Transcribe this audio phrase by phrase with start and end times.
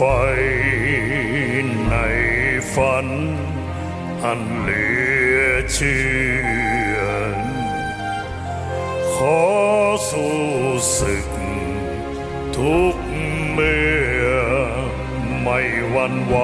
[0.00, 0.06] ไฟ
[1.88, 1.94] ใน
[2.74, 3.06] ฝัน
[4.24, 4.86] อันเหลื
[5.38, 5.42] อ
[5.72, 6.02] เชื่
[6.94, 6.98] อ
[9.14, 9.42] ขอ
[10.10, 10.38] สู้
[10.98, 11.28] ศึก
[12.56, 12.96] ทุก
[13.52, 13.86] เมื่
[14.24, 14.28] อ
[15.42, 15.60] ไม่
[15.90, 16.36] หวันไหว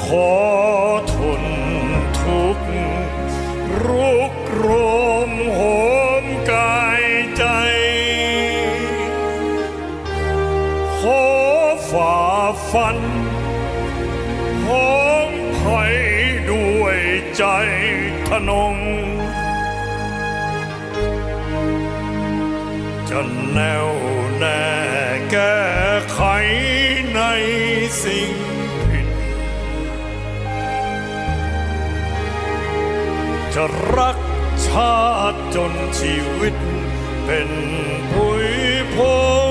[0.00, 0.41] ขอ
[18.48, 18.76] นง
[23.08, 23.20] จะ
[23.52, 23.88] แน่ว
[24.38, 24.62] แน่
[25.30, 25.60] แก้
[26.12, 26.20] ไข
[27.14, 27.20] ใน
[28.02, 28.30] สิ่ง
[28.88, 29.08] ผิด
[33.54, 33.64] จะ
[33.96, 34.18] รัก
[34.66, 34.98] ชา
[35.32, 36.54] ติจนชีวิต
[37.24, 37.50] เป็น
[38.10, 38.48] ผุย
[38.94, 38.96] พ
[39.40, 39.41] ง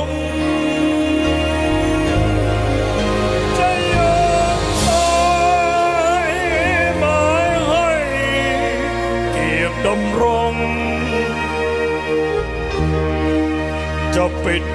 [14.23, 14.65] จะปิด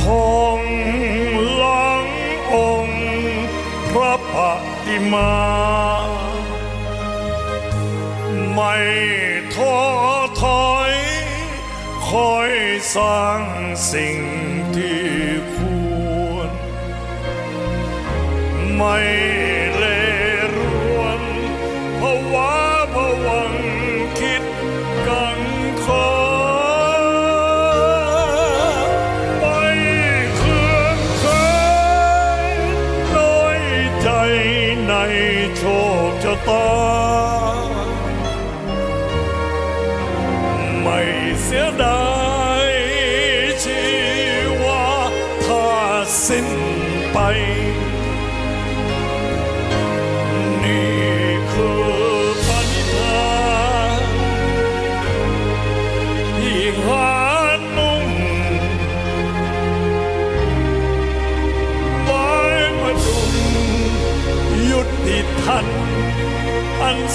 [0.00, 0.60] ทอง
[1.56, 2.06] หลัง
[2.54, 3.02] องค์
[3.90, 4.36] พระป
[4.84, 5.34] ฏิมา
[8.52, 8.74] ไม่
[9.54, 9.78] ท้อ
[10.42, 10.92] ถอย
[12.08, 12.50] คอย
[12.94, 13.42] สร้าง
[13.92, 14.18] สิ่ง
[14.76, 15.06] ที่
[15.54, 15.56] ค
[16.30, 16.50] วร
[18.76, 18.98] ไม่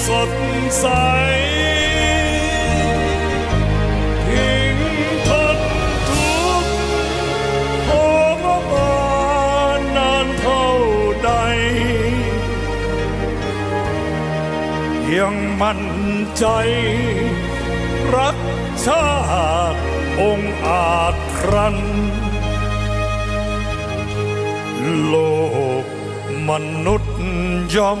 [0.06, 0.30] สด
[0.78, 0.86] ใส
[4.26, 4.78] ทิ้ง
[5.28, 5.58] ทน
[6.10, 6.74] ทุกข์
[7.88, 7.90] ท
[8.44, 8.96] รมา
[9.78, 10.68] นนานเท่า
[11.24, 11.30] ใด
[15.16, 15.82] ยังมั่น
[16.38, 16.46] ใจ
[18.16, 18.36] รัก
[18.84, 19.08] ชา
[19.72, 19.80] ติ
[20.20, 21.76] องอาจครัน
[25.06, 25.14] โล
[25.82, 25.84] ก
[26.48, 26.50] ม
[26.86, 27.16] นุษย์
[27.76, 27.94] ย่อ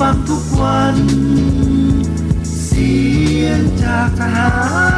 [0.00, 0.96] ฟังทุกวัน
[2.64, 2.92] เสี
[3.42, 4.48] ยงจากทหา
[4.96, 4.97] ร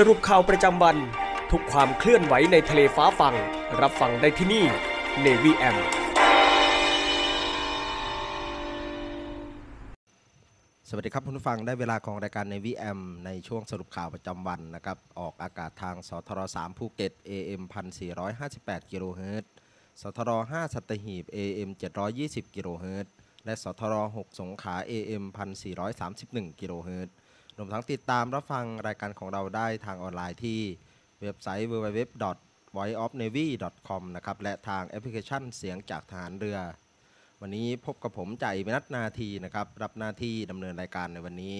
[0.00, 0.96] สรุปข่าวประจำวัน
[1.52, 3.34] ทุกความเคลื่อนไหวในทะเลฟ้าฟัง
[3.80, 4.64] รับฟังได้ที่นี่
[5.24, 5.76] Navy M
[10.88, 17.62] สวัสดีครับคุณผู้ฟังได้เวลาของรายการในวีแอมในช่วงสรุปข่าวประจำวันนะครับ ออกอากาศทางสทร3ภูเก็ต AM
[18.26, 19.50] 1458กิโลเฮิรตซ์
[20.00, 21.70] สทร5สัตหีบ AM
[22.12, 23.12] 720กิโลเฮิรตซ์
[23.44, 25.24] และสทร6สงขลา AM
[25.92, 27.14] 1431กิโลเฮิรตซ์
[27.56, 30.60] รวมทั้งติดตามรับฟังรายการของเราได้ทางออนไลน์ที่
[31.20, 32.00] เว็บไซต์ www
[32.76, 36.58] voiceofnavy.com นะครับและทางแอปพลิเคชันเสียงจากทหารเรือ
[37.40, 41.56] วันนี้พบกับผมใจมนัทนาทีนะครับ รับหน้าที่ดำเนินรายการในวันนี้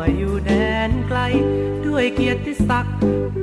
[0.06, 0.52] าอยู่แด
[0.88, 1.20] นไกล
[1.86, 2.96] ด้วยเกียรติศักดิ์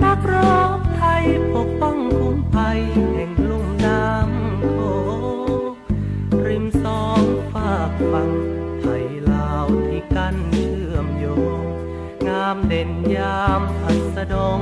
[0.04, 1.24] นักรอบไทย
[1.56, 2.80] ปกป้องคุ้มภัย
[3.14, 4.78] แห่งลุ่มน้ำโข
[5.68, 5.72] ง
[6.48, 8.32] ริมสองฝากฝั่ง
[8.80, 11.26] ไทยลาวที่กั้นเชื่อมโย
[11.62, 11.66] ง
[12.28, 14.60] งามเด่นยามพัสดง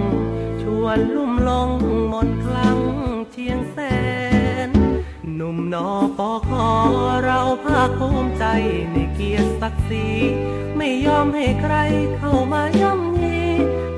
[0.62, 1.70] ชวนลุ่มลง
[2.12, 2.78] มนคลัง
[3.32, 3.78] เชียงแส
[4.68, 4.70] น
[5.36, 6.70] หนุ่มนอปอขอ
[7.24, 8.46] เราภาคภูมิใจ
[8.94, 10.08] ใน กียรติศักดิ์ศรี
[10.78, 11.76] ไม่ยอมให้ใคร
[12.18, 13.42] เข้ามาย่ำยี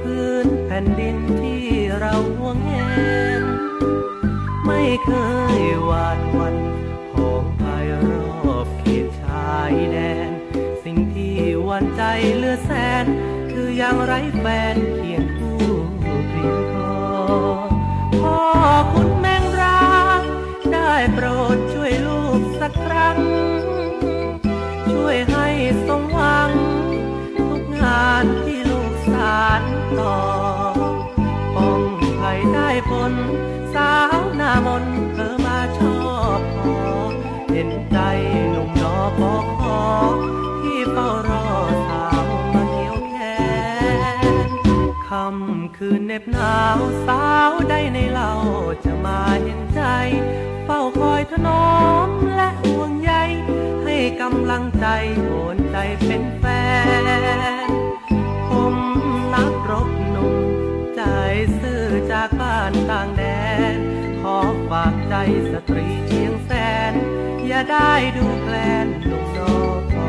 [0.01, 1.63] พื้นแผ่นดินที่
[1.99, 2.71] เราห่วงแห
[3.41, 3.43] น
[4.65, 5.11] ไม่เค
[5.59, 6.55] ยหวาดหวัน
[7.11, 8.05] ผองภายร
[8.55, 9.97] อบเขตชายแด
[10.27, 10.29] น
[10.83, 11.35] สิ่งที่
[11.65, 12.03] หวันใจ
[12.37, 12.71] เลือแส
[13.03, 13.05] น
[13.51, 15.59] คืออยังไรแฟนเคียงคู่
[16.29, 16.93] เพียงพอ
[18.21, 18.39] พ่อ
[18.93, 20.21] คุณแมงรัก
[20.73, 21.25] ได้โปร
[21.55, 23.19] ดช่วยลูกสักครั้ง
[25.87, 26.51] สมหวัง
[27.37, 29.61] ทุกงานที่ลูกสาร
[29.99, 30.17] ต่อ
[31.55, 31.81] ป้อง
[32.17, 33.13] ไผ่ได้ผล
[33.73, 36.01] สาวหน้ามนเธอมาชอ
[36.37, 36.79] บพอ
[37.51, 37.97] เห็นใจ
[38.49, 39.81] หนุ่มนอปอคอ
[40.61, 41.47] ที่เฝ้ารอ
[41.87, 43.15] สาวมาเกี่ยวแข
[44.47, 44.49] น
[45.07, 48.31] ค่ำคืนเหน็บหนาวสาวใดในเรา
[48.85, 49.81] จะมาเห็นใจ
[50.65, 51.71] เฝ้าคอยถนอ
[52.07, 53.10] มและห่วงใย
[54.21, 54.87] กำลังใจ
[55.25, 56.45] โอนใจเป็นแฟ
[57.67, 57.69] น
[58.49, 58.75] ผม
[59.33, 60.35] นักรบหนุ่ม
[60.95, 61.01] ใจ
[61.59, 63.23] ซื่อจากบ้านต่างแด
[63.75, 63.75] น
[64.21, 64.37] ขอ
[64.69, 65.15] ฝากใจ
[65.51, 66.51] สตรีเชียงแส
[66.91, 66.93] น
[67.47, 68.55] อย่าได้ดูแคล
[68.85, 70.07] นหนุ่มนอกพอ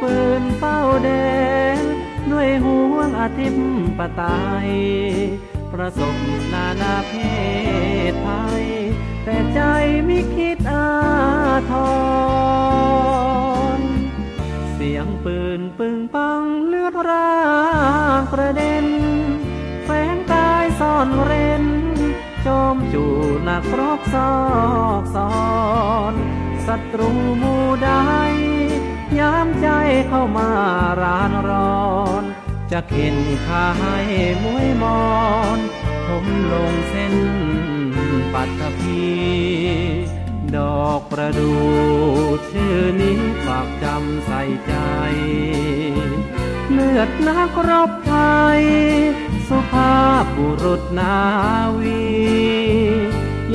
[0.00, 1.10] ปืนเป้าแด
[1.76, 1.78] ง
[2.32, 4.22] ด้วยห่วงอาทิตย์ปไต
[4.66, 4.70] ย
[5.72, 6.16] ประสบ
[6.52, 7.12] นานาเพ
[8.10, 8.64] ศภัย
[9.24, 9.60] แต่ใจ
[10.04, 10.88] ไม่คิดอา
[11.70, 11.72] ท
[13.78, 13.80] ร
[14.74, 17.30] เสียงปืนปึงปังเลือดรา
[18.20, 18.86] กกระเด็น
[19.84, 21.64] แฝงกายซ่อนเร้น
[22.42, 23.12] โจมจู่
[23.48, 24.34] นักรบซอ
[25.00, 25.32] กซอ
[26.12, 26.14] น
[26.66, 27.10] ศัตรู
[27.42, 27.90] มู่ใด
[29.18, 29.68] ยามใจ
[30.08, 30.50] เข้ามา
[31.02, 31.88] ร้านร้อ
[32.20, 32.24] น
[32.72, 33.98] จะเข็นขาให้
[34.44, 35.08] มวยมอ
[35.56, 35.58] น
[36.06, 37.16] ผมลงเส้น
[38.32, 39.08] ปัตภี
[40.56, 41.52] ดอกประดู
[42.50, 44.74] ชื่อนี้ฝากจำใส่ใจ
[46.72, 48.14] เลือดนักรบไท
[48.58, 48.62] ย
[49.48, 51.16] สุภาพบุรุษนา
[51.78, 52.02] วี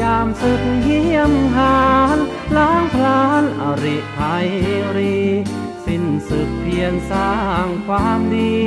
[0.02, 1.80] ยามศึกเยี่ยมหา
[2.16, 2.18] น
[2.58, 4.48] ล้างพลานอริภัย
[4.96, 5.18] รี
[5.86, 7.34] สิ้นศึกเพียงสร้า
[7.64, 8.58] งความดี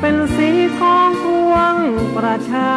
[0.00, 1.76] เป็นสีของพวง
[2.16, 2.76] ประชา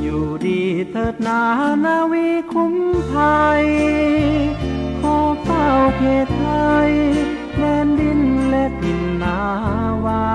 [0.00, 1.42] อยู่ดีเถิดนา
[1.84, 2.74] นาวีคุ้ม
[3.12, 3.64] ภัย
[5.00, 5.66] ขอเฝ้า
[5.96, 6.44] เขตไท
[6.88, 6.90] ย
[7.56, 9.38] แดนดินและทินนา
[10.04, 10.26] วา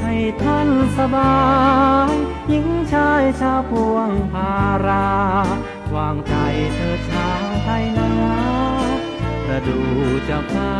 [0.00, 1.34] ให้ท่านสบา
[2.10, 4.52] ย หญิงชายชาวพวงพา
[4.86, 5.08] รา
[5.94, 6.34] วางใจ
[6.74, 8.12] เธอชาวไทยนา
[9.44, 9.80] ประดู
[10.28, 10.76] จะเฝ้า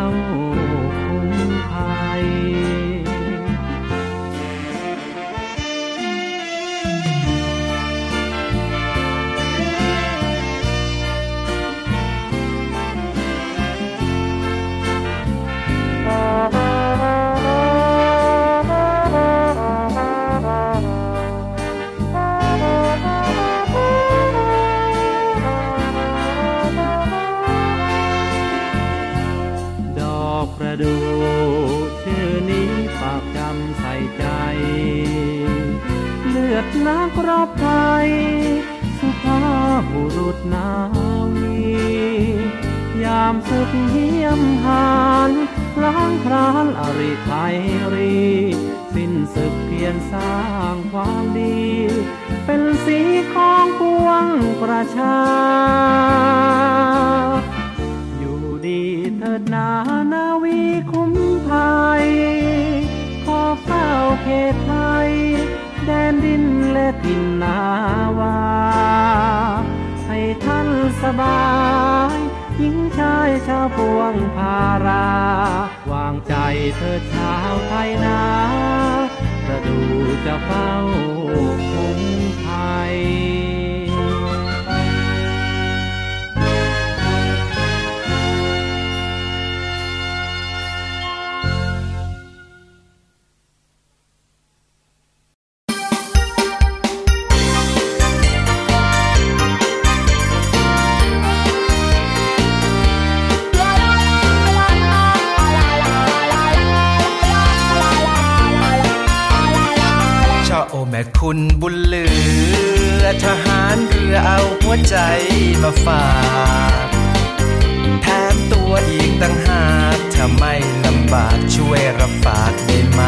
[120.37, 120.55] ไม่
[120.85, 123.03] ลำบากช่วยรับฝากได้ไหม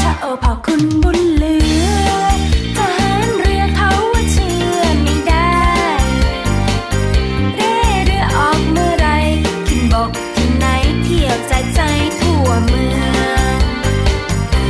[0.00, 1.56] ชะโอพอคุณบุญเหลื
[2.20, 2.24] อ
[2.76, 5.54] ทหารเรือเขาว่าเชื่อไม่ได้
[7.56, 7.74] เร่
[8.06, 9.08] เรือออกเมื่อไร
[9.68, 10.66] ขึ้นบกที่ไหน
[11.02, 11.80] เที่ยวใจใจ
[12.20, 12.98] ทั่วเมือ
[13.54, 13.58] ง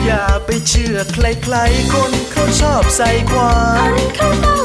[0.05, 4.64] อย่าไปเชื่อใครๆคนเขาชอบใส่ควาอัมนเขา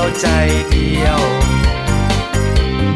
[0.00, 0.28] ยวใจ
[0.70, 1.20] เดียว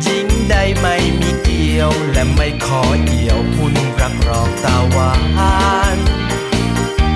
[0.03, 5.13] หญิงใดไม่มีเกี่ยวและไม่ขอเกี่ยวหุ่นรักรองตาหวา
[5.97, 5.99] น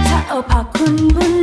[0.06, 1.37] ถ้าเอาพอคุณบุญ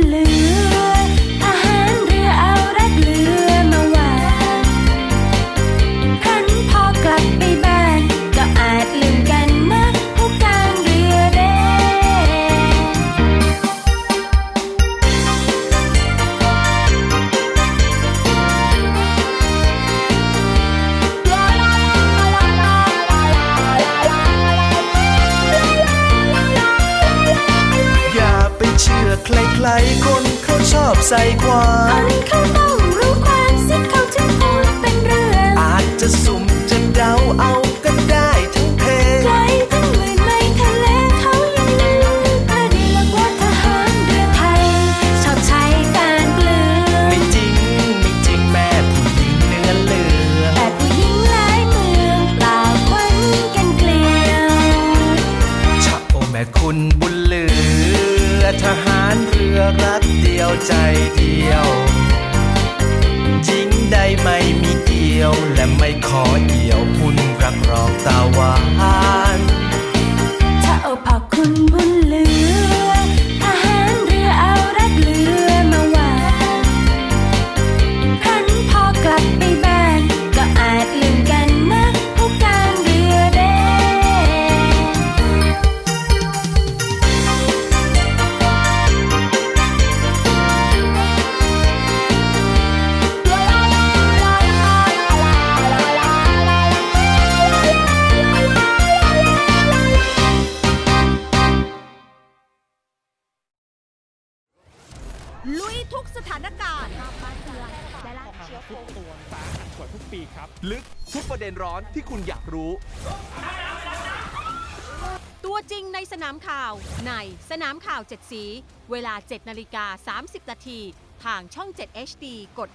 [118.16, 118.42] 7 สี
[118.90, 120.80] เวลา 7 นาฬิกา 30 นาที
[121.24, 122.26] ทางช่อง 7 HD
[122.58, 122.70] กด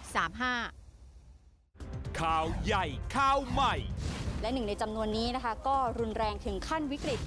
[1.08, 3.75] 35 ข่าวใหญ่ข่าวใหม่
[4.41, 7.19] และหนึ่งในจำนวนนี้นะคะ ก็รุนแรงถึงขั้นวิกฤต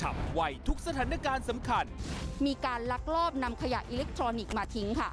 [0.00, 1.84] ฉับไวทุกสถานการณ์สำคัญ
[2.46, 5.10] มีการลักลอบนำขยะอิเล็กทรอนิกส์มาทิ้งค่ะ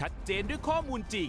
[0.00, 1.28] ชัดเจนด้วยข้อมูลจริง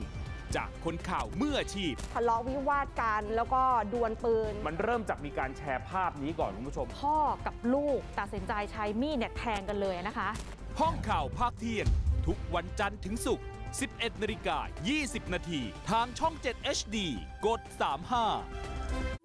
[0.56, 3.64] จากคนข่าวมืออาชีพ ทะเลาะวิวาทกันแล้วก็
[3.94, 10.30] ดวลปืน มันเริ่มจากมีการแชร์ภาพนี้ก่อนคุณผู้ชม พ่อกับลูกตัดสินใจใช้มีดเนี่ยแทงกันเลยนะคะ
[10.80, 11.88] ห้องข่าวภาคเที่ยง
[12.28, 13.46] ทุกวันจันทร์ถึงศุกร์
[13.84, 14.58] 11นาฬิกา
[14.98, 16.98] 20 นาที ทางช่อง 7 HD
[17.46, 17.62] กด
[18.26, 19.25] 35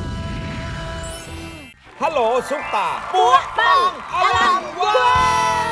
[2.05, 4.95] ฮัลโหลซุปตาปัวปังอลังวา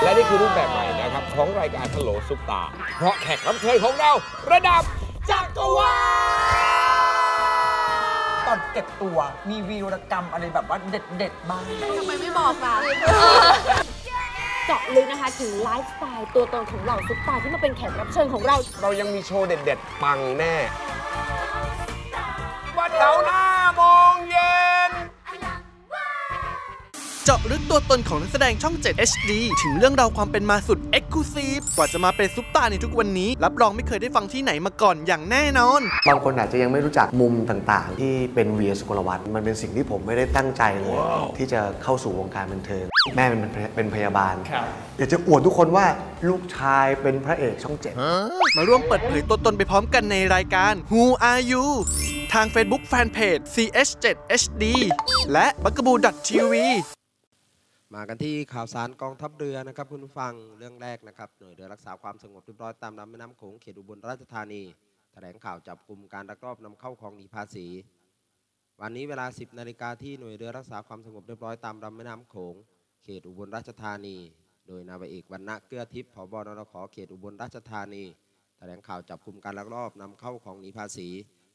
[0.04, 2.62] และนี่คือรูปแบบใหม่นะครับ ของรายการฮัลโหลซุปตา
[2.98, 4.12] เพราะแขกรับเชิญของเรา
[4.52, 4.82] ระดับ
[5.30, 5.96] จักรวา
[8.36, 9.18] ตอนเก็บตัว
[9.50, 11.64] มีวีรกรรมอะไรแบบว่าเด็ดๆบ้าง
[11.98, 12.76] ทำไมไม่บอกล่ะ
[14.68, 20.56] เจาะลึกนะคะถึงไลฟ์สไตล์ตัวตนของเหล่าซุปตาร์ที่มาเป็นแขกรับเชิญของเรา เรายังมีโชว์เด็ด ๆ ปังแน่
[22.78, 23.44] วันเสาร์หน้า
[23.76, 23.82] โม
[24.14, 24.79] งเย็น
[27.32, 35.82] เจาะลึกตัวตนของนักแสดงช่อง 7 HD ถึงเรื่องราวความเป็นมาสุด e x c l u s i v e กว่าจะมาเป็นซุปตาร์ในทุกวันนี้ รับรองไม่เคยได้ฟังที่ไหนมาก่อนอย่างแน่นอน
[36.10, 40.98] บางคนอาจจะยังไม่รู้จักมุมต่างๆ ที่เป็นเวียสุกลวัฒน์มันเป็นสิ่งที่ผมไม่ได้ตั้งใจเลย
[41.38, 43.40] ที่จะเข้าสู่วงการบันเทิงแม่เป็น
[43.76, 44.36] เป็นพยาบาล
[44.98, 45.86] อยากจะอวดทุกคนว่า
[46.30, 47.94] ลูกชายเป็นพระเอกช่องเจ็ด
[48.58, 51.66] มาร่วมเปิดเผยตัวตนไปพร้อมกันในรายการ Who Are You
[52.34, 54.64] ทาง Facebook Fanpage CH7HD
[55.32, 55.96] และ b u g a b o o
[56.30, 56.56] TV
[57.96, 64.62] มากันที่ข่าวสารกองทัพเรือนะครับคุณผู้ฟังเรื่องแรกนะครับหน่วยเรือรักษาความสงบเรียบร้อยตามลำแม่น้ำโขงเขตอุบลราชธานี
[65.12, 67.68] แถลงข่าวจับกลุ่มการลักลอบนำเข้าของหนีภาษี
[68.82, 72.56] วันนี้เวลา 10นาฬิกาที่หน่วยเรือรักษาความสงบเรียบร้อยตามลำแม่น้ำโขง
[73.04, 74.18] เขตอุบลราชธานี
[74.68, 78.04] โดยนาวาเอกวรรณะเกื้อทิพย์ผบนรขเขตอุบลราชธานี
[78.58, 81.08] แถลงข่าวจับกลุ่มการลักลอบนำเข้าของหนีภาษี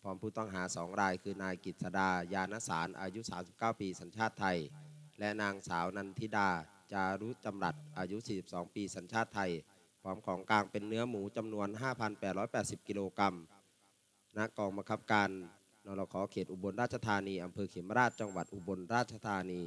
[0.02, 3.20] พร้อมผู้ต้องหาสองรายคือนายกิตสดายานสารอายุ
[3.50, 4.58] 39 ปีสัญชาติไทย
[5.18, 6.48] และนางสาวนันทิดา
[6.92, 9.52] จารุจำรัดอายุ 42 ปีสัญชาติไทย
[10.02, 11.68] พร้อมของกลางเป็นเนื้อหมูจำนวน
[12.28, 13.36] 5,880 กิโลกรัม
[14.36, 15.30] ณกองบังคับการ
[15.86, 19.62] นรขเขตอุบลราชธานีอำเภอเขมราชจังหวัดอุบลราชธานี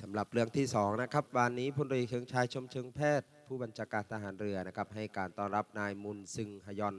[0.00, 6.96] สำหรับเรื่องที่สองนะครับวันนี้พลเรือเชิงชายชมเชิงแพทย์ ผู้บัญชาการทหารเรือนะครับให้การต้อนรับนายมุนซึงฮยอน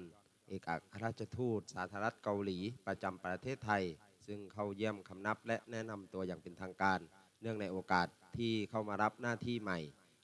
[0.48, 3.84] เอกอัครราชทูต สาธารณรัฐเกาหลีประจำประเทศไทย
[4.28, 7.00] ซึ่งเข้าเยี่ยมคำนับและแนะนำตัวอย่างเป็นทางการ
[7.42, 8.08] เนื่องในโอกาส
[8.38, 9.80] ที่เข้ามารับหน้าที่ใหม่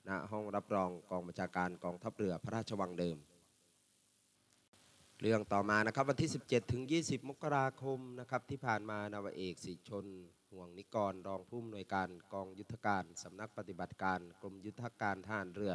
[0.08, 3.18] ณห้องรับรองกองบัญชาการกองทัพเรือพระราชวังเดิม
[5.22, 10.06] เรื่องต่อมานะครับวันที่ 17 ถึง 20 มกราคมนะครับที่ผ่านมานาวเอกสิชน
[10.52, 15.74] ห่วงนิกรรองผู้อำนวยการกองยุทธการสำนักปฏิบัติการกรมยุทธการทหารเรือ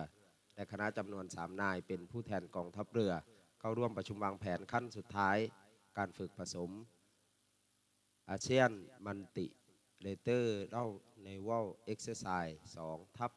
[0.55, 3.13] และคณะจำนวน 3 นายเป็นผู้แทนกองทัพเรือ
[3.61, 5.37] เข้าร่วมประชุมวางแผนขั้นสุดท้าย
[5.99, 6.71] การฝึกผสม
[8.31, 8.71] ASEAN
[9.07, 12.59] Multilateral Naval Exercise
[12.89, 13.33] 2ทับ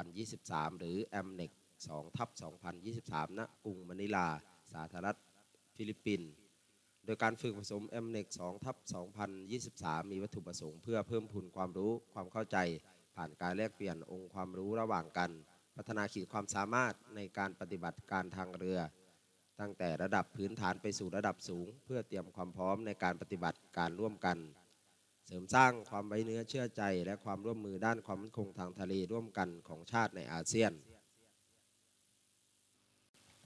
[0.00, 1.50] 2023 หรือ a m n e c
[1.86, 2.28] 2ทับ
[2.84, 4.28] 2023ณกรุงมะนิลา
[4.72, 5.18] สาธารณรัฐ
[5.76, 6.30] ฟิลิปปินส์
[7.04, 8.76] โดยการฝึกผสม m n e c 2ทับ
[9.44, 12.58] 2023 มีวัตถุประสงค์เพื่อเพิ่มพูนความรู้ความเข้าใจ
[13.16, 15.30] ผ่านการแลกเปลี่ยนองค์ความรู้ระหว่างกัน
[15.76, 18.78] พัฒนาขีดความสามารถในการปฏิบัติการทางเรือ
[19.60, 24.38] ตั้งแต่ระดับพื้นฐานไปสู่ระดับสูง เพื่อเตรียมความพร้อมในการปฏิบัติการร่วมกัน
[25.26, 30.72] เสริมสร้างความไว้เนื้อเชื่อใจ และความร่วมมือด้านความมั่นคงทางทะเลร่วมกันของชาติในอาเซียน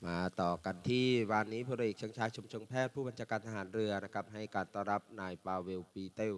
[0.07, 6.35] มาต่อกันที่วันนี้พลเอกเชิงชายชุมชงแพทย์ผู้บัญชาการทหารเรือนะครับให้การต้อนรับนายปาเวลปีเตล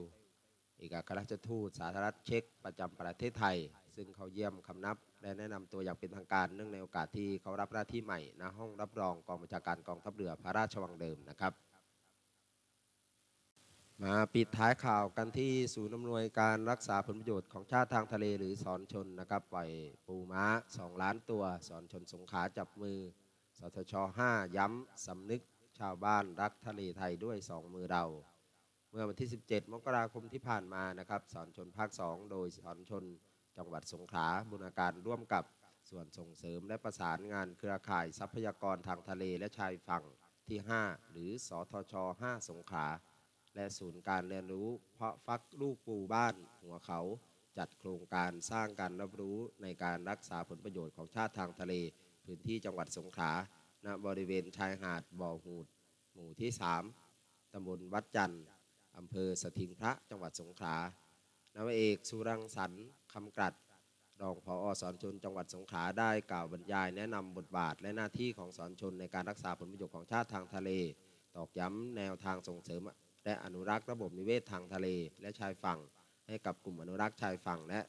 [0.78, 3.56] เอกอัครราชทูตสาธารณรัฐเช็กประจำประเทศไทย
[3.96, 11.52] ซึ่งเขาเยี่ยมคำนับ และแนะนำตัวอย่างเป็นทางการเนื่องในโอกาสที่เขารับหน้าที่ใหม่ณห้องรับรองกองบัญชาการกองทัพเรือพระราชวังเดิมนะครับ
[14.02, 19.70] มาปิดท้ายข่าวกันที่ศูนย์อำนวยการรักษาผลประโยชน์ของชาติทางทะเลหรือสอนชนนะครับปล่อย
[20.06, 22.98] ปูม้า 2 ล้านตัว สอนชนสงขาจับมือ
[23.58, 23.94] สทช
[24.26, 25.42] 5 ย้ำสำนึก
[25.78, 28.04] ชาวบ้านรักทะเลไทยด้วย 2 มือเรา
[28.90, 33.04] เมื่อวันที่ 17 มกราคมที่ผ่านมานะครับ สอนชนภาค 2 โดยสอนชน
[33.62, 35.44] จังหวัดสงขลาบูรณาการร่วมกับ
[35.90, 40.04] ส่วนส่งเสริมและประสานงานเครือข่ายทรัพยากรทางทะเลและชายฝั่ง
[40.48, 42.86] ที่ 5 หรือสทช 5 สงขลา
[43.54, 47.00] และศูนย์การเรียนรู้ เพาะฟักลูกปูบ้านหัวเขา
[47.58, 51.74] จัดโครงการสร้างการรับรู้ในการรักษาผลประโยชน์ของชาติทางทะเล
[52.24, 53.32] พื้นที่จังหวัดสงขลา
[53.84, 55.66] ณบริเวณชายหาดบ่อหูด
[56.14, 56.50] หมู่ที่
[57.02, 58.44] 3ตำบลวัดจันทร์
[58.96, 60.76] อำเภอสถิงพระจังหวัดสงขลา
[61.54, 63.54] นาวเอกสุรังสรรค์ คำกรัด
[64.20, 70.70] รองผอสอนชนจังหวัดสงขลาได้กล่าวบรรยาย แนะนำบทบาทและหน้าที่ของสอนชนในการรักษาผลประโยชน์ของชาติทางทะเล
[71.36, 72.80] ตอกย้ำแนวทางส่งเสริม
[73.24, 74.88] และอนุรักษ์ระบบนิเวศทางทะเล
[75.20, 75.78] และชายฝั่ง
[76.28, 77.80] ให้กับกลุ่มอนุรักษ์ชายฝั่งและ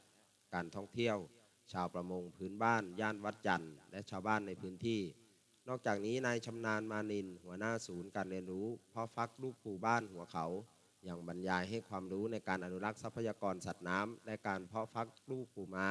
[0.54, 1.16] การท่องเที่ยว
[1.72, 5.00] ชาวประมงพื้นบ้านย่านวัดจันทร์และชาวบ้านในพื้นที่
[5.68, 10.46] นอกจากนี้นายชำนาญมานิน หัวหน้าศูนย์การเรียนรู้พ่อฟักลูกปูบ้านหัวเขา
[11.08, 15.86] ย่างบรรยายให้ความรู้ในการอนุรักษ์ทรัพยากรสัตว์น้ำและการเพาะฟักลูกปูม้า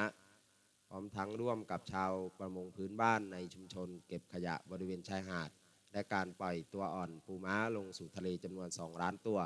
[0.87, 5.49] พร้อมทั้งร่วมกับชาวประมงพื้นบ้านในชุมชน เก็บขยะบริเวณชายหาด
[5.93, 9.39] และการปล่อยตัวอ่อนปูม้าลงสู่ทะเลจำนวน 2 ล้านตัว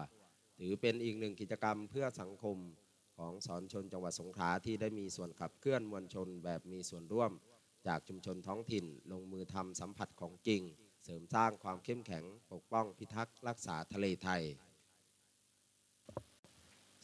[0.58, 2.58] ถือเป็นอีกหนึ่งกิจกรรมเพื่อสังคม
[3.18, 7.32] ของสอนชนจังหวัดสงขลาที่ได้มีส่วนขับเคลื่อนมวลชนแบบมีส่วนร่วม
[7.88, 10.62] จากชุมชนท้องถิ่น ลงมือทำสัมผัสของจริง
[11.04, 14.44] เสริมสร้างความเข้มแข็งปกป้องพิทักษ์รักษาทะเลไทย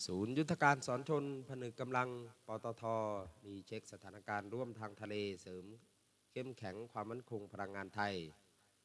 [0.06, 2.10] ศูนย์ยุทธการสอนชนผนึกกำลัง
[2.48, 2.84] ปตท
[3.46, 5.66] รีเช็คสถานการณ์ร่วมทางทะเลเสริม
[6.32, 8.14] เข้มแข็งความมั่นคงพลังงานไทย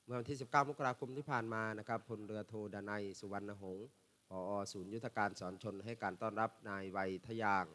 [0.06, 3.86] เมื่อวันที่ 19 มกราคมที่ผ่านมานะครับพลเรือโทดนัยสุวรรณหงษ์
[4.28, 7.66] ผอศูนย์ยุทธการสอนชนให้การต้อนรับนายวัยทยาง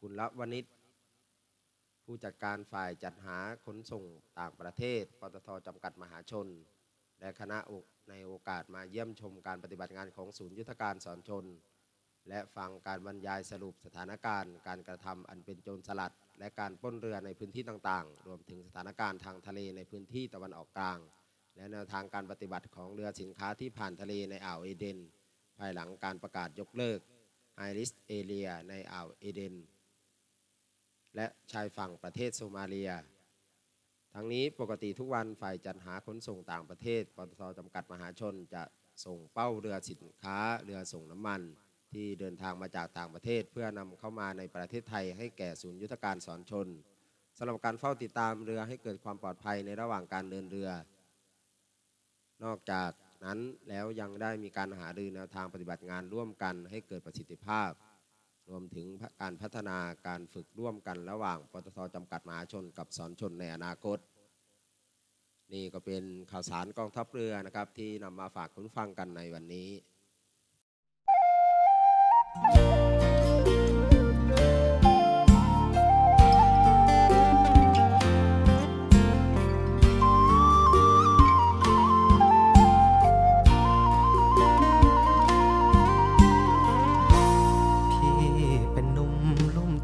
[0.00, 0.64] กุลวณิช
[2.04, 4.04] ผู้จัดการฝ่ายจัดหาขนส่ง
[4.38, 6.46] ต่างประเทศ ปตทจำกัดมหาชน
[7.20, 7.58] และคณะ
[8.08, 11.46] ในโอกาสมาเยี่ยมชมการปฏิบัติงานของศูนย์ยุทธการสอนชน
[12.28, 20.98] และฟังการบรรยายสรุปสถานการณ์ การกระทำอันเป็นโจรสลัด และการป้นเรือในพื้นที่ต่างๆ รวมถึงสถานการณ์ทางทะเลในพื้นที่ตะวันออกกลาง
[21.56, 24.98] และแนวทางการปฏิบัติของเรือสินค้าที่ผ่านทะเลในอ่าวเอเดน
[25.58, 27.00] ภายหลังการประกาศยกเลิก
[27.56, 29.54] ไอริสเอเรียในอ่าวเอเดน
[31.16, 32.92] และชายฝั่งประเทศโซมาเลีย
[34.14, 38.62] ทั้งนี้ปกติทุกวันฝ่ายจัดหาขนส่งต่างประเทศปตทจำกัดมหาชนจะ
[39.04, 41.42] ส่งเป้าเรือสินค้าเรือส่งน้ำมัน
[41.92, 46.66] ที่เดินทางมาจากต่างประเทศ เพื่อนำเข้ามาในประเทศไทย ให้แก่ศูนย์ยุทธการสอนชน
[47.36, 50.70] สำหรับการเฝ้าติดตามเรือให้เกิดความปลอดภัยในระหว่างการเดินเรือ
[52.44, 52.90] นอกจาก
[53.24, 57.70] นั้นแล้วยังได้มีการหารือแนวทางปฏิบัติงานร่วมกันให้เกิดประสิทธิภาพ
[58.50, 58.86] รวมถึง
[59.20, 63.98] การพัฒนาการฝึกร่วมกันระหว่างปตทจำกัดมหาชนกับสอนชนในอนาคต
[65.52, 69.68] นี่ก็เป็นข่าวสารกองทัพเรือนะครับที่นำมาฝากคุณฟังกันในวันนี้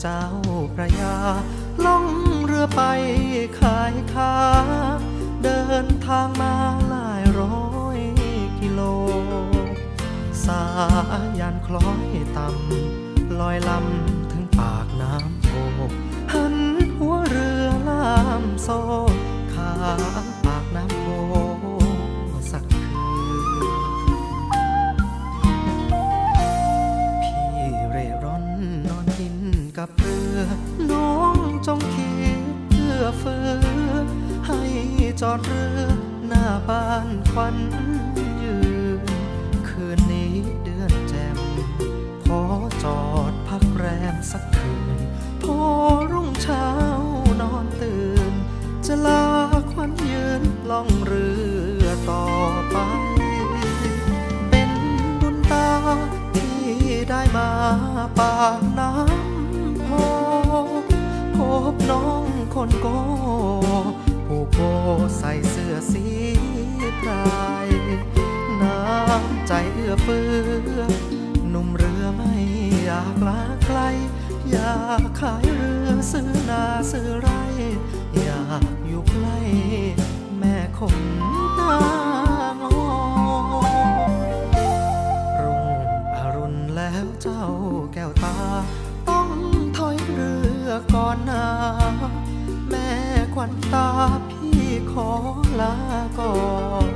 [0.05, 0.25] จ้า
[0.75, 1.17] พระยา
[1.85, 2.07] ล่อง
[2.45, 2.83] เรือไป
[3.61, 4.35] ขายค้า
[5.43, 6.55] เดินทางมา
[6.89, 7.99] หลายร้อย
[8.61, 8.81] กิโล
[10.45, 10.63] สา
[11.41, 15.49] ยันคล้อยำลอยลำถึงปากน้ำโพ
[16.33, 16.57] หัน
[16.97, 18.69] หัวเรือลาามโซ
[19.55, 19.73] ข้า
[20.25, 21.07] มปากน้ำโพ
[22.51, 22.83] สักคื
[24.95, 24.97] น
[27.23, 28.45] พี่เร่ร่อน
[28.87, 29.37] นอนกิน
[29.79, 30.39] กับเรือ
[30.91, 33.51] น้องจงคิดเพื่อเฟือ
[34.47, 34.61] ให้
[35.21, 35.81] จอดเรือ
[36.29, 37.57] หน้าบ้านควัน
[38.43, 38.64] ยืน
[42.85, 44.99] จอดพักแรมสักคืน
[45.43, 45.59] พอ
[46.13, 46.69] รุ่งเช้า
[47.41, 48.33] นอนตื่น
[48.87, 49.25] จะลา
[49.73, 51.29] ควันยืนล่องเรื
[51.83, 52.27] อต่อ
[52.71, 52.77] ไป
[54.51, 54.71] เป็น
[55.21, 55.71] บุญตา
[56.35, 56.57] ที่
[57.11, 57.51] ได้มา
[58.19, 59.89] ปากน้ำโพ
[61.37, 61.39] พ
[61.73, 62.87] บน้องคนโก
[64.27, 64.61] ผู้โก
[65.19, 66.07] ใส่เสื้อสี
[67.01, 67.69] พราย
[68.63, 70.25] น้ำใจเอื้อเฟื้
[70.77, 71.14] อ
[72.83, 73.79] อยากลาไกล
[74.51, 77.29] อยากขายเรือซื้อนาซื้อไร
[78.23, 79.39] อยากอยู่ใกล้
[80.39, 80.99] แม่คง
[81.59, 81.77] ตา
[82.61, 82.67] งอ
[85.43, 85.69] รุ่ง
[86.17, 87.45] อรุณแล้วเจ้า
[87.93, 88.37] แก้วตา
[89.09, 89.29] ต้อง
[89.77, 90.33] ถอยเรื
[90.67, 91.47] อก่อนนา
[92.71, 92.89] แม่
[93.35, 93.89] ควันตา
[94.31, 95.11] พี่ขอ
[95.61, 95.77] ลา
[96.19, 96.37] ก่อ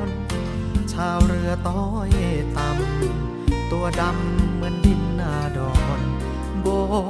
[0.06, 0.08] น
[0.92, 2.10] ชาวเรือต้อย
[2.56, 4.97] ต่ำตัวดำเหมือนดิน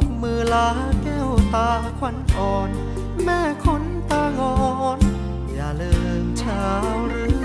[0.03, 0.69] กมือลา
[1.03, 2.71] แก้วตาควันอ่อน
[3.25, 4.57] แม่คนตางอ
[4.97, 4.99] น
[5.55, 5.95] อย่าลื
[6.25, 6.65] มเช้า
[7.09, 7.38] หรือ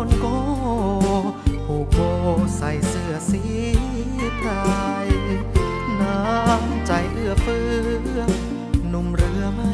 [0.00, 0.26] คนโก
[1.66, 1.98] ผู้โก
[2.56, 3.42] ใส่เสื้อสี
[4.40, 5.08] พราย
[6.00, 7.66] น้ำใจเอื้อเฟื้
[8.16, 8.18] อ
[8.88, 9.72] หนุ่มเรือไม่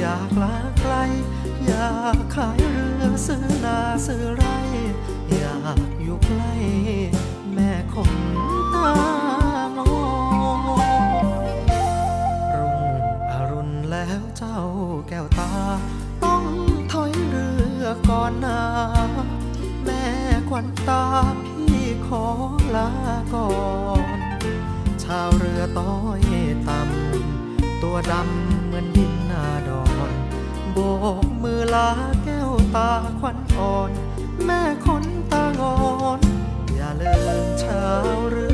[0.00, 0.94] อยากลาไกล
[1.66, 4.44] อยากขายเรือซื้อนาซื้อไร
[5.30, 6.54] อยากอยู่ใกล้
[7.54, 8.12] แม่คง
[8.74, 8.94] ตา
[9.76, 9.92] งอ
[12.54, 12.82] รุ่ง
[13.32, 14.58] อรุณแล้วเจ้า
[15.08, 15.52] แก้วตา
[16.24, 16.44] ต้อง
[16.92, 17.48] ถอยเรื
[17.82, 18.60] อก่อนนา
[20.62, 21.04] วนตา
[21.68, 22.24] พี่ขอ
[22.76, 22.90] ลา
[23.34, 23.48] ก่อ
[24.16, 24.18] น
[25.02, 26.22] ชาวเรือต้อย
[26.68, 30.12] ต่ำตัวดำเหมือนดินนาดอน
[30.72, 30.78] โบ
[31.24, 31.88] กมือลา
[32.24, 33.90] แก้วตาควันอ่อน
[34.44, 35.76] แม่คนตางอ
[36.18, 36.20] น
[36.74, 38.51] อย่าลืมชาวเรือ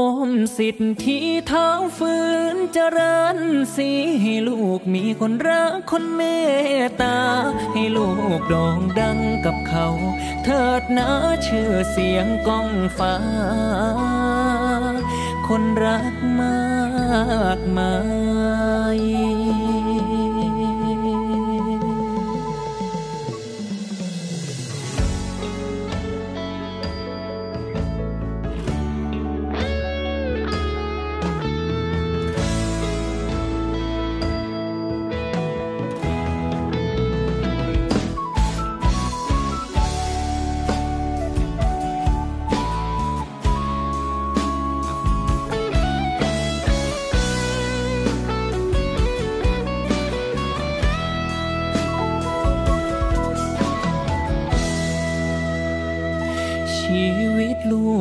[0.00, 2.14] อมสิทธิเท้าฝื
[2.54, 3.38] นเจริญ
[3.74, 3.90] สี
[4.22, 6.22] ให้ลูกมีคนรักคนเม
[6.84, 7.18] ตตา
[7.72, 9.86] ให้ลูกดองดังกับเขา
[10.44, 11.10] เถิดนะ
[11.46, 13.16] ชื่อเสียงก้องฟ้า
[15.46, 16.60] คนรักมา
[17.58, 17.94] กมา
[18.96, 18.98] ย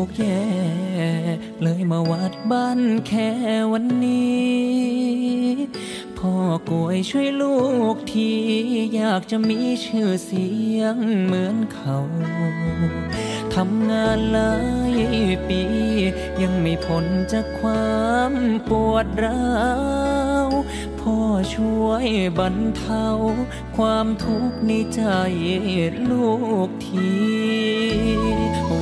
[0.05, 0.43] กแย่
[1.61, 3.29] เลยมาวัดบ้านแค่
[3.71, 4.79] วันนี้
[6.17, 6.35] พ่อ
[6.69, 7.57] กวยช่วยลู
[7.93, 8.31] กที
[8.95, 10.47] อยากจะมีชื่อเสี
[10.79, 11.97] ยงเหมือนเขา
[13.55, 14.55] ทำงานหลา
[14.93, 14.95] ย
[15.47, 15.63] ปี
[16.41, 18.33] ยังไม่พ้นจากความ
[18.69, 19.53] ปวดร้า
[20.47, 20.49] ว
[20.99, 21.17] พ่อ
[21.55, 22.07] ช่วย
[22.39, 23.07] บรรเทา
[23.77, 25.01] ความทุกข์ในใจ
[26.11, 26.31] ลู
[26.67, 27.09] กที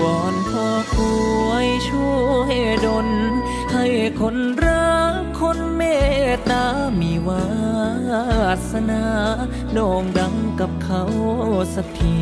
[0.02, 0.37] วอน
[0.98, 2.56] พ่วยช่วย
[2.86, 3.10] ดล
[3.74, 3.86] ให้
[4.22, 5.82] คนรักคนเม
[6.34, 6.66] ตตา
[7.00, 7.46] มีวา
[8.72, 9.04] สนา
[9.74, 11.04] โด่งดังกับเขา
[11.76, 12.20] สักที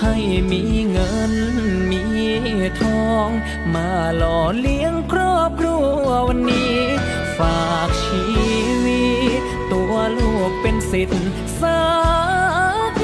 [0.00, 0.16] ให้
[0.50, 1.32] มีเงิน
[1.90, 2.02] มี
[2.80, 3.28] ทอง
[3.74, 6.78] มาหล่อเลี้ยงครอบครัววันนี้
[7.38, 8.24] ฝากชี
[8.84, 9.06] วิ
[9.40, 11.82] ต ตัวลูกเป็นสิทธิ์สั
[12.90, 13.03] ก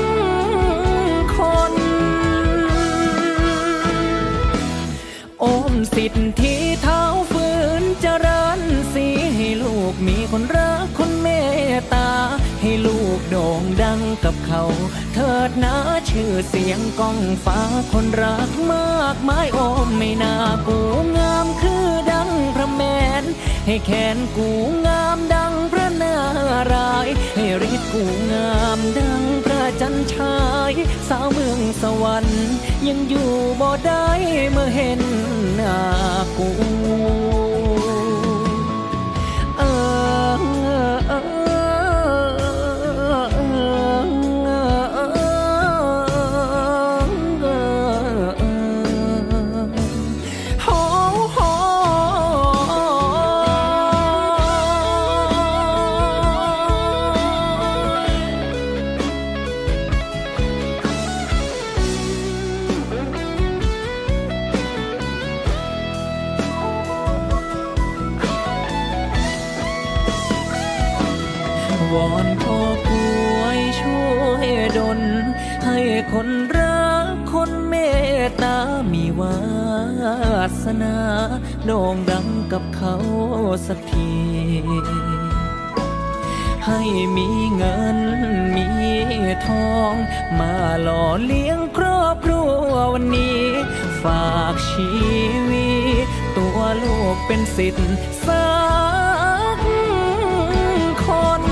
[5.40, 7.48] โอมสิทธิเท้าฝื
[7.80, 8.60] นเจริญ
[8.92, 11.28] สีให้ลูกมีคนรักคนเม
[11.76, 12.10] ตตา
[12.60, 14.62] ให้ลูกโด่งดังกับเขา
[15.14, 15.76] เถิดนะ
[16.10, 17.60] ชื่อเสียงก้องฟ้า
[17.92, 20.34] คนรักมากมายโอมไม่น่า
[20.68, 20.78] กู
[21.18, 22.82] งามคือดังพระแม
[23.22, 23.24] น
[23.66, 24.48] ให้แขนกู
[24.86, 26.16] งามดังพระนา
[26.72, 30.36] รายณ์ให้ฤ ทธิ์กูงามดังพระจันทรา
[30.70, 30.74] ย
[31.08, 32.50] สาวเมืองสวรรค์
[32.88, 34.06] ยังอยู่บ่ได้
[34.50, 35.00] เมื่อเห็น
[35.56, 35.78] หน้า
[36.36, 36.50] กู
[80.62, 80.96] สนา
[81.64, 82.94] โด่งดังกับเขา
[83.66, 84.12] สักที
[86.66, 86.80] ให้
[87.16, 87.98] มีเงิน
[88.56, 88.68] มี
[89.46, 89.94] ทอง
[90.38, 93.42] มาหล่อเลี้ยงครอบครัววันนี้
[94.02, 94.90] ฝากชี
[95.50, 95.70] วิ
[96.04, 98.50] ต ตัวลูกเป็นสิทธิ์สั
[99.56, 99.58] ก
[101.04, 101.06] ค
[101.40, 101.42] น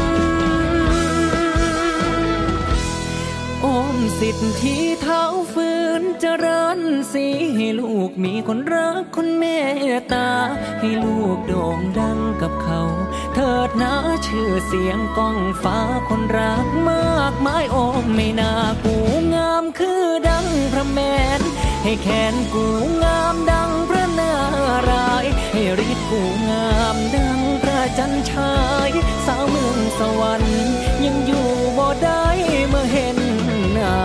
[3.64, 5.22] อมสิทธิ์ที่เท้า
[5.52, 5.70] ฝื
[6.00, 6.67] นเริญ
[7.12, 9.44] สีให้ลูกมีคนรักคนเม
[9.92, 10.28] ตตา
[10.80, 12.82] ให้ลูกโด่งดังกับเขา
[13.34, 13.94] เถิดนะ
[14.26, 18.52] ชื่อเสียงก้องฟ้าคนรักมากมายโอมไม่น่า
[18.84, 18.96] กู
[19.34, 20.98] งามคือดังพระแม
[21.38, 21.40] น
[21.82, 22.66] ให้แขนกู
[23.02, 24.32] งามดังพระนา
[24.90, 28.54] รายให้ฤทธิ์กูงามดังพระจันทรา
[28.88, 28.90] ย
[29.26, 30.68] สาวเมืองสวรรค์
[31.04, 32.24] ยังอยู่บ่ได้
[32.68, 33.18] เมื่อเห็น
[33.74, 33.96] หน้า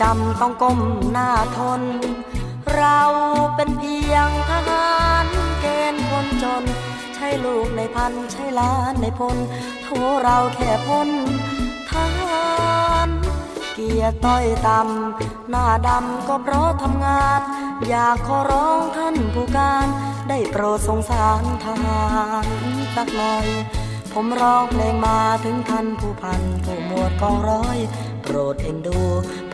[0.00, 0.80] จำต้องก้ม
[1.12, 1.82] หน้าทน
[2.74, 3.00] เรา
[3.56, 4.90] เป็นเพียงทหา
[5.24, 5.26] ร
[5.60, 6.64] เกณฑ์คนจน
[7.14, 9.36] ใช่ลูกในพันใช่ล้านในพล
[9.82, 9.88] โท
[10.22, 11.08] เราแค่พ้น
[11.90, 12.46] ทหา
[13.06, 13.08] ร
[13.74, 17.40] เกียรติต้อยต่ำหน้าดำก็เพราะทำงาน
[17.88, 19.86] อยากขอร้องท่านผู้การ
[20.28, 22.02] ได้โปรดสงสารทหา
[22.44, 22.46] ร
[22.94, 23.46] สักหน่อย
[24.12, 27.78] ผมร้องเพลงมาถึงท่านผู้พันผู้หมวดกองร้อย
[28.22, 29.00] โปรดเอ็นดู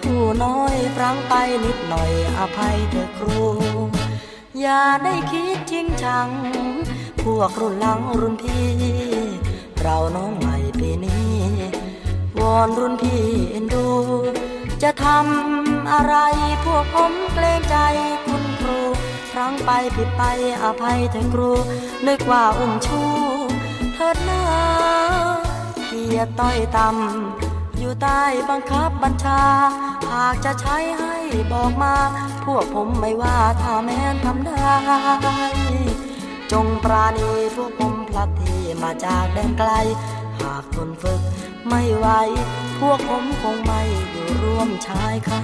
[0.04, 1.34] ผู้น้อยฟังไป
[1.64, 3.42] นิดหน่อยอภัยเถอะครู
[4.60, 6.28] อย่าได้คิดจริงจัง
[7.22, 8.66] พวกรุ่นหลังรุ่นพี่
[9.80, 11.34] เราน้องใหม่ปีนี้
[12.38, 13.86] วอนรุ่นพี่เอ็นดู
[14.82, 16.16] จะทำอะไร
[16.64, 17.76] พวกผมเกรงใจ
[18.24, 18.78] คุณครู
[19.32, 20.22] ครั้งไปผิดไป
[20.62, 21.52] อภัยเถอะครู
[22.06, 23.02] นึกว่าอุ้มชู
[23.94, 24.42] เถิดหน้า
[25.86, 27.53] เกียรต้อยต่ำ
[27.86, 29.42] อยู่ใต้บังคับบัญชา
[30.10, 31.16] หากจะใช้ให้
[31.52, 31.94] บอกมา
[32.44, 34.68] พวกผมไม่ว่าถ้าแม้นทำได้
[36.52, 39.70] จงปราณีพวกผมพลัดที่มาจากแดนไกล
[40.40, 41.20] หากทนฝึก
[41.68, 42.06] ไม่ไหว
[42.80, 45.42] พวกผมคงไม่อยู่ร่วมชายคา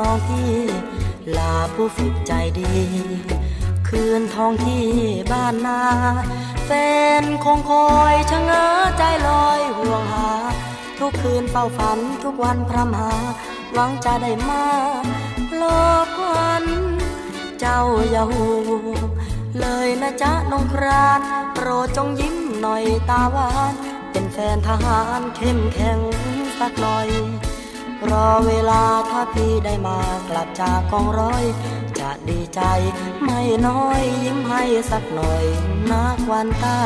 [0.00, 0.54] น้องพี่
[1.36, 2.74] ลาผู้ฝึกใจดี
[3.88, 4.86] คืนทองที่
[5.32, 5.80] บ้านนา
[6.66, 6.70] แฟ
[7.22, 8.66] นคงคอยชะเง้อ
[8.98, 10.30] ใจลอยห่วงหา
[10.98, 13.12] ทุกคืนเฝ้าฝันทุกวันพรำหา
[13.72, 14.64] หวังจะได้มา
[15.56, 15.64] โล
[16.06, 16.64] กวัน
[17.60, 17.80] เจ้า
[18.10, 19.08] อย่าห่วง
[19.60, 21.20] เลยนะจ๊ะน้องคราน
[21.54, 23.72] โปรดจงยิ้มหน่อยตาหวาน
[24.10, 25.98] เป็นแฟนทหารเข้มแข็ง
[26.58, 27.08] สักหน่อย
[28.08, 29.98] รอเวลาถ้าพี่ได้มา
[30.28, 31.44] กลับจากกองร้อย
[31.98, 32.60] จะดีใจ
[33.24, 35.44] ไม่น้อยยิ้มให้สักหน่อย
[35.90, 36.78] นักวันตา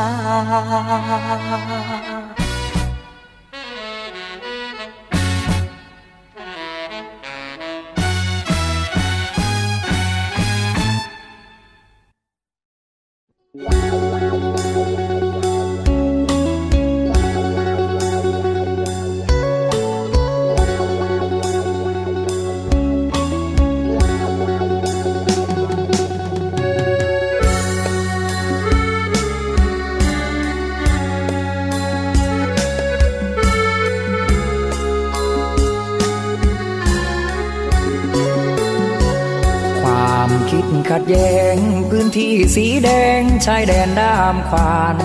[42.15, 42.89] ที่สีแด
[43.19, 44.95] งชายแดนด้ามขวาน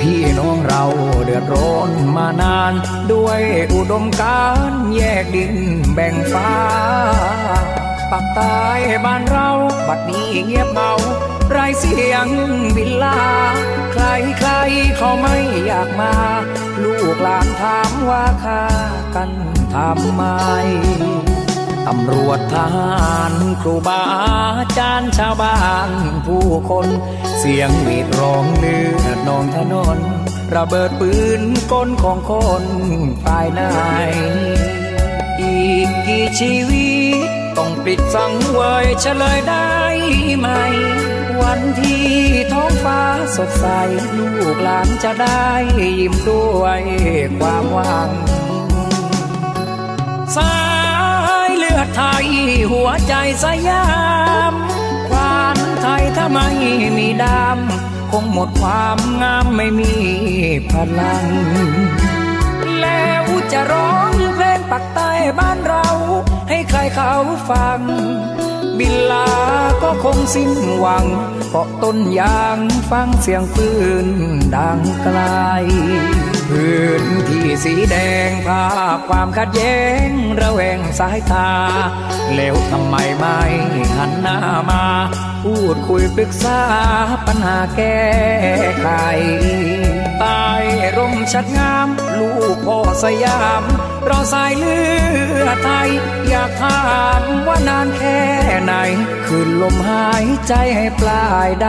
[0.00, 0.84] พี่น้องเรา
[1.24, 2.72] เดือดร้อนมานาน
[3.12, 3.40] ด้วย
[3.74, 5.54] อุดมการแยกดิน
[5.94, 6.52] แบ่งฟ้า
[8.10, 8.60] ปักใต้
[9.04, 9.50] บ้านเรา
[9.88, 10.92] บัดนี้เงียบเมา
[11.50, 12.26] ไรเสียง
[12.76, 13.20] บินลา
[13.92, 14.04] ใคร
[14.38, 14.50] ใคร
[14.96, 15.36] เขาไม่
[15.66, 16.14] อยากมา
[16.82, 18.64] ลูกหลานถามว่าค่า
[19.14, 19.30] กัน
[19.74, 20.22] ทำไม
[21.86, 23.32] ตำรวจทหาร
[23.62, 24.00] ครูบา
[24.58, 25.58] อาจารย์ชาวบ้า
[25.88, 25.90] น
[26.26, 26.86] ผู้คน
[27.38, 29.98] เสียงหวีดร้องเลือดนองถนน
[30.54, 32.32] ระเบิดปืนก้นของค
[32.62, 32.64] น
[33.24, 33.62] ภายใน
[35.40, 36.90] อีกกี่ชีวิ
[37.26, 39.70] ตต้องปิดสังเวยเฉลยได้
[40.38, 40.48] ไหม
[41.42, 42.06] วันที่
[42.52, 43.02] ท้องฟ้า
[43.36, 43.66] สดใส
[44.18, 45.46] ลูกหลานจะได้
[46.00, 46.80] ยิ้มด้วย
[47.38, 48.10] ความหวัง
[50.36, 50.75] สา
[51.96, 52.28] ไทย
[52.72, 53.86] หัวใจสยา
[54.50, 54.52] ม
[55.08, 56.48] ควานไทยถ้าไม่
[56.96, 59.92] มีดำคงหมดความงามไม่มี
[60.70, 61.26] พลัง
[62.80, 65.88] แล้วจะร้องเพลงปักใต้บ้านเรา
[66.48, 67.14] ให้ใครเขา
[67.50, 67.80] ฟัง
[68.78, 69.28] บินลา
[69.82, 71.06] ก็คงสิ้นหวัง
[71.50, 72.58] เกาะต้นยาง
[72.90, 73.68] ฟังเสียงปื
[74.04, 74.06] น
[74.54, 75.18] ดังไกล
[76.48, 77.96] พื้นที่สีแด
[78.28, 78.66] งภา
[78.96, 80.08] พความขัดแย้ง
[80.40, 81.50] ระแวงสายตา
[82.34, 83.40] แล้วทำไมไม่
[83.96, 84.38] หันหน้า
[84.70, 84.84] มา
[85.44, 86.60] พูดคุยปรึกษา
[87.26, 88.06] ปัญหาแก้
[88.80, 88.88] ไข
[90.18, 90.44] ใต้
[90.96, 91.88] ร่มชัดงาม
[92.18, 93.62] ลูกพ่อสยาม
[94.08, 94.80] รอสายเลื
[95.44, 95.90] อดไทย
[96.28, 96.80] อยากถา
[97.20, 98.20] มว่านานแค่
[98.62, 98.74] ไหน
[99.26, 101.66] คืนลมหายใจให้ปลายด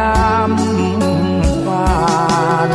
[0.82, 1.90] ำหวา
[2.70, 2.72] น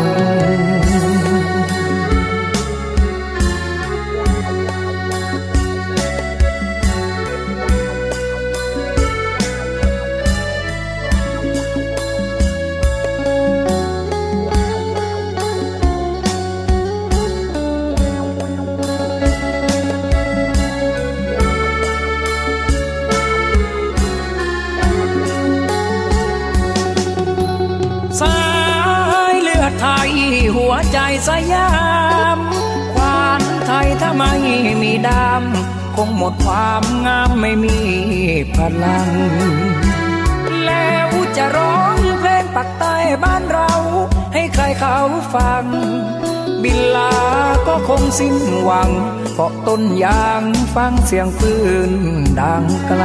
[31.13, 31.71] หัวใจสยา
[32.39, 32.41] ม
[32.95, 34.33] ควานไทยถ้าไม่
[34.83, 37.79] มีดำคงหมดความงามไม่มี
[38.55, 39.11] พลัง
[40.67, 43.73] แล้วจะร้องเพลงปักใต้บ้านเรา
[44.35, 44.99] ให้ใครเขา
[45.35, 45.65] ฟัง
[46.63, 47.15] บินลา
[47.67, 48.91] ก็คงสิ้นหวัง
[49.35, 50.43] เกาะต้นยาง
[50.75, 51.55] ฟังเสียงปื
[51.91, 51.93] น
[52.41, 53.05] ดังไกล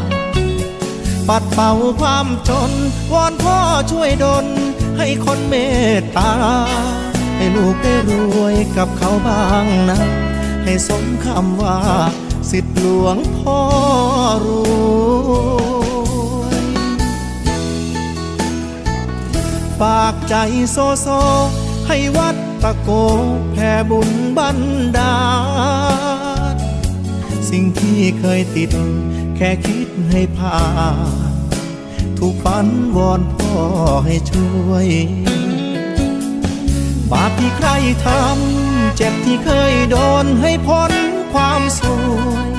[1.33, 1.71] ปัดเป่า
[2.01, 2.71] ความจน
[3.13, 3.57] วอนพ่อ
[3.91, 4.45] ช่วยดล
[4.97, 5.55] ให้คนเม
[5.99, 6.33] ตตา
[7.35, 8.11] ให้ลูกได้ร
[8.41, 9.99] วยกับเขาบ้างนะ
[10.63, 11.79] ให้สมคำว่า
[12.51, 13.59] สิทธิหลวงพ่อ
[14.45, 14.47] ร
[16.39, 16.65] วย
[19.79, 20.35] ฝากใจ
[20.71, 21.07] โซโซ
[21.87, 22.89] ให้วัดตะโก
[23.53, 24.59] แผ่บุญบัน
[24.97, 25.17] ดา
[26.53, 26.55] ล
[27.49, 28.71] สิ่งที่เคยติด
[29.45, 30.61] ค่คิดให้ผ่า
[31.31, 31.33] น
[32.19, 32.67] ทุกฝัน
[32.97, 33.53] วอนพ่อ
[34.05, 34.87] ให้ช่วย
[37.11, 37.69] บาปที่ใคร
[38.05, 40.93] ทำ เจ็บที่เคยโดนให้พ้น
[41.33, 42.17] ความสว
[42.47, 42.49] ย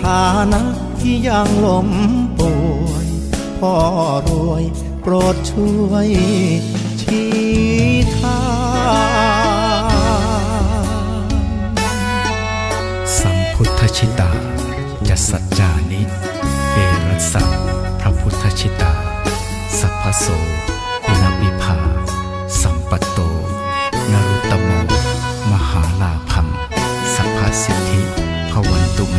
[0.00, 0.62] ฐานะ
[1.00, 1.88] ที่ยังล้ม
[2.38, 2.52] ป่
[2.86, 3.06] วย
[3.58, 3.74] พ่อ
[4.28, 4.64] รวย
[5.02, 6.08] โปรดช่วย
[7.02, 7.30] ชี้
[8.16, 8.42] ทา
[11.06, 11.26] ง
[13.18, 14.30] สัมพุทธชิตา
[15.08, 15.41] จะสัจจานิเอรั
[17.30, 17.48] สัพ
[18.00, 18.94] พระพุทธชิตา
[19.78, 20.26] สัพพโส
[21.06, 21.76] กุณวิภา
[22.60, 23.18] สัมปตโต
[24.12, 24.70] นรุตตโม
[25.52, 26.46] มหาลาพัง
[27.14, 28.00] สัพพสิทธิ
[28.50, 29.18] พวันตุเม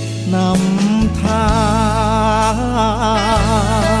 [0.33, 1.45] นำทา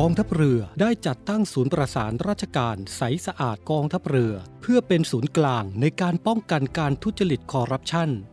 [0.00, 8.08] กองทัพเรือได้จัดตั้งศูนย์ประสานราชการใสสะอาดกองทัพเรือ เพื่อเป็นศูนย์กลางในการป้องกันการทุจริตคอร์รัปชัน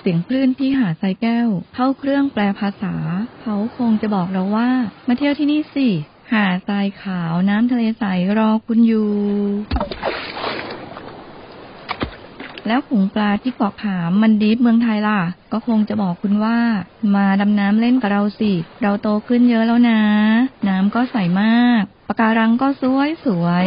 [0.00, 2.94] เสียงคลื่นที่หาดทรายแก้ว เข้าเครื่องแปลภาษา
[3.42, 4.70] เขาคงจะบอกเราว่า
[5.08, 5.88] มาเที่ยวที่นี่สิ
[6.32, 8.04] หาดทรายขาวน้ำทะเลใส
[8.38, 9.10] รอคุณอยู่
[12.66, 15.20] แล้วขุงปลาที่เกาะขามมันดีฟเมืองไทยล่ะ
[15.52, 16.58] ก็คงจะบอกคุณว่า
[17.14, 20.00] มาดำน้ำเล่นกับเราสิ เราโตขึ้นเยอะแล้วนะ
[20.68, 23.66] น้ำก็ใสมากปะการังก็สวยสวย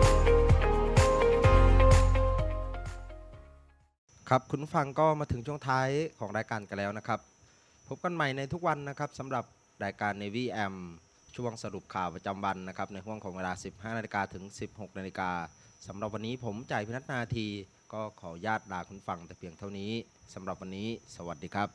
[4.35, 7.19] ครับคุณฟังก็มาถึงช่วงท้ายของรายการกันแล้วนะครับ
[7.87, 9.43] พบกันใหม่ในทุกวันนะครับสำหรับ
[9.83, 10.75] รายการ Navy AM
[11.35, 15.31] ช่วงสรุปข่าวประจำวันนะครับ ในห่วงของเวลา 15 นาฬิกาถึง 16 นาฬิกา
[15.87, 17.47] สำหรับวันนี้ผมจ่ายพินัทนาที
[17.93, 19.91] ก็ขอญาตลาคุณฟังแต่เพียงเท่านี้
[20.33, 21.69] สำหรับวันนี้ สวัสดีครับ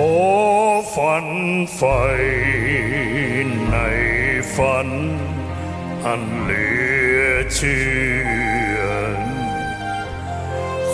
[0.00, 0.20] ขอ
[0.94, 1.26] ฝัน
[1.74, 1.82] ไฟ
[3.70, 3.76] ใน
[4.54, 4.88] ฝัน
[6.06, 6.68] อันเหลื
[7.18, 7.24] อ
[7.54, 7.86] เชื่
[8.78, 8.80] อ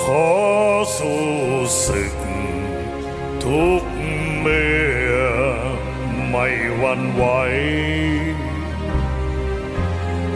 [0.01, 0.29] ขอ
[0.97, 1.25] สู้
[1.85, 2.17] ศึก
[3.45, 3.83] ทุก
[4.39, 4.75] เมื่
[5.13, 5.15] อ
[6.29, 6.47] ไม่
[6.79, 7.25] หวันไหว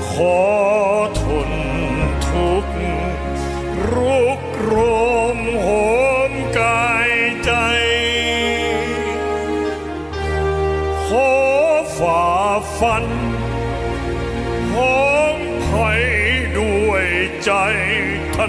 [0.09, 0.58] ขอ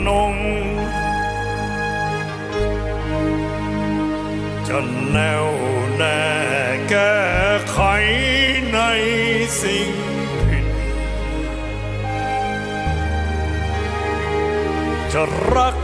[0.08, 0.34] นง
[4.68, 4.80] จะ
[5.12, 5.48] แน่ว
[5.98, 6.22] แน่
[6.90, 7.20] แก้
[7.72, 7.80] ไข
[8.74, 8.80] ใน
[9.62, 9.90] สิ่ง
[10.48, 10.66] ผิด
[15.14, 15.24] จะ
[15.56, 15.76] รัก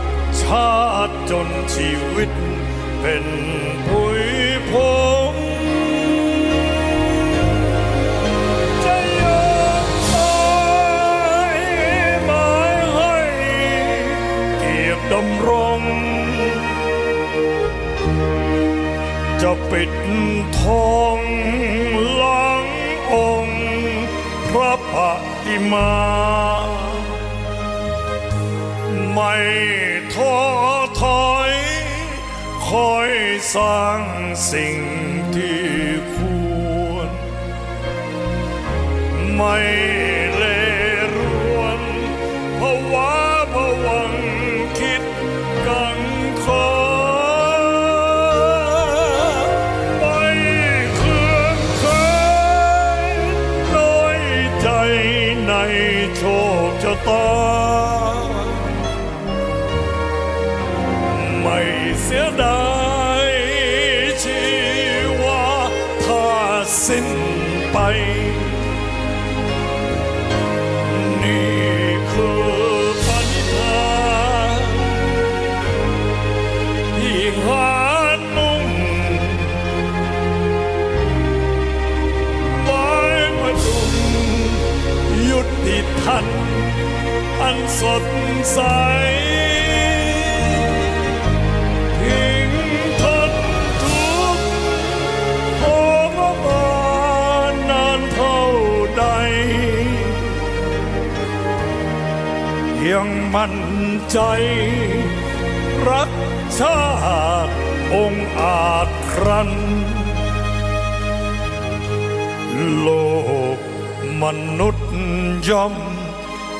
[0.42, 0.72] ชา
[1.08, 2.30] ติจนชีวิต
[3.00, 3.24] เป็น
[19.70, 19.90] ปิด
[20.60, 21.20] ทอง
[22.16, 22.66] หลัง
[23.14, 23.64] องค์
[24.50, 24.94] พระป
[25.44, 25.92] ฏิมา
[29.12, 29.34] ไม่
[30.14, 30.36] ท้อ
[31.02, 31.52] ถอย
[32.66, 33.10] คอย
[33.54, 34.02] สร้าง
[34.50, 34.78] สิ่ง
[35.34, 35.66] ที่
[36.14, 36.16] ค
[36.90, 37.08] วร
[39.36, 39.56] ไม่
[57.08, 57.26] ตา
[61.40, 61.58] ไม่
[62.02, 62.64] เสียดา
[63.24, 63.28] ย
[64.22, 64.42] ชี
[65.22, 65.44] วา
[66.04, 66.26] ถ้า
[66.86, 67.06] สิ้น
[67.72, 67.78] ไป
[88.52, 88.58] ใส
[91.98, 92.50] ทิ้ง
[93.02, 93.32] ทน
[93.82, 94.46] ทุกข์
[95.60, 95.66] โอ
[96.16, 96.68] มบา
[97.70, 98.40] นานเท่า
[98.96, 99.04] ใด
[102.90, 103.56] ยังมั่น
[104.10, 104.18] ใจ
[105.88, 106.10] รัก
[106.58, 106.80] ชา
[107.46, 107.54] ติ
[107.94, 109.50] องค์อาจครัน
[112.78, 112.88] โล
[113.56, 113.58] ก
[114.22, 114.24] ม
[114.58, 114.88] นุษย์
[115.48, 115.74] ย่อม